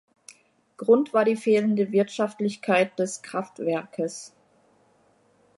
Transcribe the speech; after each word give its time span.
Grund 0.77 1.13
war 1.13 1.25
die 1.25 1.35
fehlende 1.35 1.91
Wirtschaftlichkeit 1.91 2.97
des 2.97 3.21
Kraftwerkes. 3.21 4.33